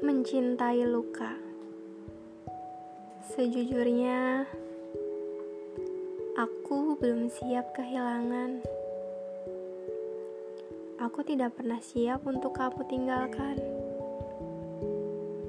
Mencintai 0.00 0.80
luka. 0.88 1.36
Sejujurnya, 3.20 4.48
aku 6.40 6.96
belum 6.96 7.28
siap 7.28 7.76
kehilangan. 7.76 8.64
Aku 11.04 11.20
tidak 11.20 11.52
pernah 11.52 11.76
siap 11.84 12.24
untuk 12.24 12.56
kamu 12.56 12.80
tinggalkan. 12.88 13.60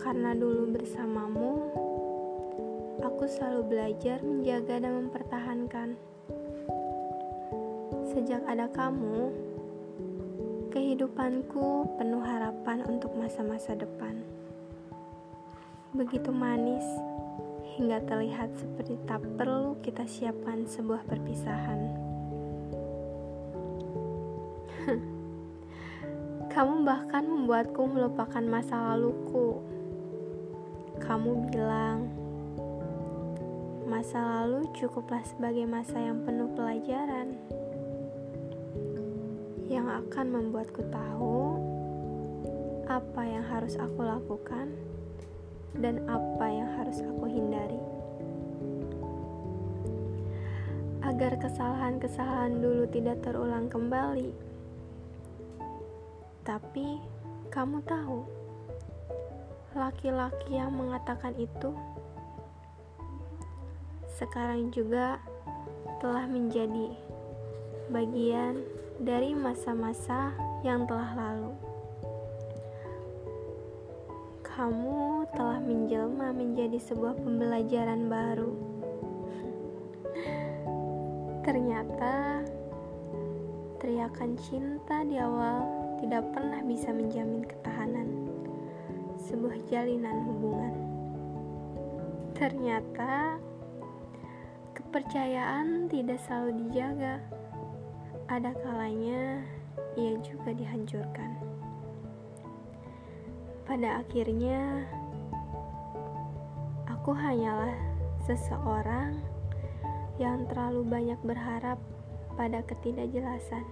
Karena 0.00 0.32
dulu 0.32 0.72
bersamamu, 0.72 1.52
aku 3.04 3.28
selalu 3.28 3.68
belajar 3.68 4.24
menjaga 4.24 4.80
dan 4.80 4.92
mempertahankan. 4.96 5.88
Sejak 8.16 8.40
ada 8.48 8.64
kamu, 8.72 9.28
kehidupanku 10.72 11.84
penuh 12.00 12.24
harapan 12.24 12.80
untuk 12.88 13.12
masa-masa 13.12 13.76
depan. 13.76 14.37
Begitu 15.96 16.28
manis 16.28 16.84
hingga 17.80 18.04
terlihat 18.04 18.52
seperti 18.60 19.00
tak 19.08 19.24
perlu 19.40 19.80
kita 19.80 20.04
siapkan 20.04 20.68
sebuah 20.68 21.08
perpisahan. 21.08 21.80
Kamu 26.52 26.84
bahkan 26.84 27.24
membuatku 27.24 27.88
melupakan 27.88 28.44
masa 28.44 28.92
laluku. 28.92 29.64
Kamu 31.00 31.48
bilang, 31.48 32.12
masa 33.88 34.44
lalu 34.44 34.68
cukuplah 34.76 35.24
sebagai 35.24 35.64
masa 35.64 35.96
yang 36.04 36.20
penuh 36.20 36.52
pelajaran 36.52 37.32
yang 39.72 39.88
akan 39.88 40.26
membuatku 40.36 40.84
tahu 40.92 41.56
apa 42.88 43.22
yang 43.24 43.44
harus 43.48 43.80
aku 43.80 44.04
lakukan 44.04 44.72
dan 45.78 46.02
apa 46.10 46.46
yang 46.50 46.70
harus 46.78 46.98
aku 47.02 47.26
hindari. 47.30 47.80
Agar 51.06 51.38
kesalahan-kesalahan 51.38 52.58
dulu 52.58 52.84
tidak 52.90 53.22
terulang 53.22 53.70
kembali. 53.70 54.34
Tapi 56.42 56.98
kamu 57.48 57.80
tahu, 57.86 58.26
laki-laki 59.78 60.58
yang 60.58 60.74
mengatakan 60.74 61.32
itu 61.38 61.72
sekarang 64.18 64.74
juga 64.74 65.22
telah 66.02 66.26
menjadi 66.26 66.90
bagian 67.86 68.66
dari 68.98 69.30
masa-masa 69.32 70.34
yang 70.66 70.84
telah 70.90 71.14
lalu. 71.14 71.67
Kamu 74.58 75.22
telah 75.38 75.62
menjelma 75.62 76.34
menjadi 76.34 76.82
sebuah 76.82 77.22
pembelajaran 77.22 78.10
baru. 78.10 78.58
Ternyata 81.46 82.42
teriakan 83.78 84.34
cinta 84.34 85.06
di 85.06 85.14
awal 85.14 85.62
tidak 86.02 86.26
pernah 86.34 86.58
bisa 86.66 86.90
menjamin 86.90 87.46
ketahanan 87.46 88.10
sebuah 89.30 89.62
jalinan 89.70 90.26
hubungan. 90.26 90.74
Ternyata 92.34 93.38
kepercayaan 94.74 95.86
tidak 95.86 96.18
selalu 96.26 96.66
dijaga 96.66 97.22
ada 98.26 98.50
kalanya 98.58 99.38
ia 99.94 100.18
juga 100.18 100.50
dihancurkan. 100.50 101.38
Pada 103.68 104.00
akhirnya, 104.00 104.80
aku 106.88 107.12
hanyalah 107.12 107.76
seseorang 108.24 109.20
yang 110.16 110.48
terlalu 110.48 110.88
banyak 110.88 111.20
berharap 111.20 111.76
pada 112.40 112.64
ketidakjelasan. 112.64 113.68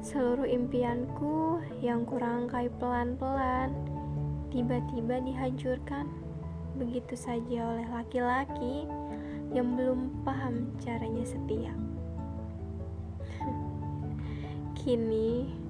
Seluruh 0.00 0.48
impianku 0.48 1.60
yang 1.84 2.08
kurangkai 2.08 2.72
pelan-pelan 2.80 3.76
tiba-tiba 4.48 5.20
dihancurkan 5.20 6.08
begitu 6.80 7.12
saja 7.12 7.68
oleh 7.68 7.84
laki-laki 7.92 8.88
yang 9.52 9.76
belum 9.76 10.08
paham 10.24 10.72
caranya 10.80 11.28
setia. 11.28 11.76
Kini, 14.80 15.61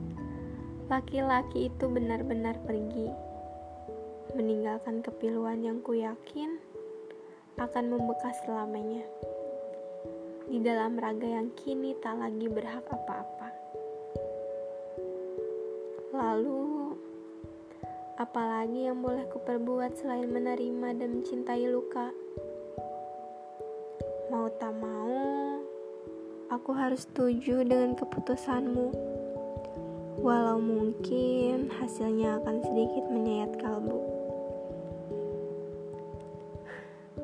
laki-laki 0.93 1.73
itu 1.73 1.89
benar-benar 1.89 2.53
pergi, 2.69 3.09
meninggalkan 4.37 5.01
kepiluan 5.01 5.65
yang 5.65 5.81
kuyakin 5.81 6.61
akan 7.57 7.97
membekas 7.97 8.37
selamanya 8.45 9.01
di 10.53 10.61
dalam 10.61 11.01
raga 11.01 11.25
yang 11.25 11.49
kini 11.57 11.97
tak 11.97 12.21
lagi 12.21 12.45
berhak 12.45 12.85
apa-apa. 12.93 13.49
Lalu, 16.13 16.93
apalagi 18.21 18.93
yang 18.93 19.01
boleh 19.01 19.25
kuperbuat 19.33 19.97
selain 19.97 20.29
menerima 20.29 20.93
dan 20.93 21.09
mencintai 21.25 21.73
luka? 21.73 22.13
Mau 24.29 24.45
tak 24.61 24.77
mau, 24.77 25.57
aku 26.53 26.77
harus 26.77 27.09
setuju 27.09 27.65
dengan 27.65 27.97
keputusanmu. 27.97 29.12
Walau 30.23 30.63
mungkin 30.63 31.67
hasilnya 31.83 32.39
akan 32.39 32.63
sedikit 32.63 33.11
menyayat 33.11 33.59
kalbu. 33.59 33.99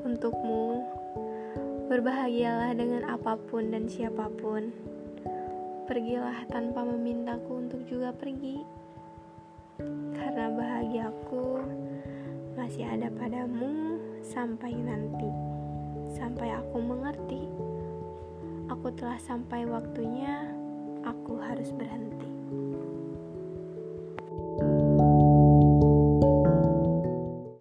Untukmu, 0.03 0.83
berbahagialah 1.87 2.75
dengan 2.75 3.07
apa 3.07 3.39
pun 3.39 3.71
dan 3.71 3.87
siapa 3.87 4.27
pun. 4.43 4.75
Pergilah 5.87 6.43
tanpa 6.51 6.83
memintaku 6.83 7.71
untuk 7.71 7.87
juga 7.87 8.11
pergi. 8.11 8.67
Karena 10.19 10.51
bahagiaku 10.51 11.63
masih 12.59 12.83
ada 12.83 13.15
padamu 13.15 14.03
sampai 14.27 14.75
nanti. 14.75 15.31
Sampai 16.19 16.51
aku 16.51 16.83
mengerti 16.83 17.47
aku 18.69 18.93
telah 18.95 19.19
sampai 19.19 19.65
waktunya. 19.65 20.48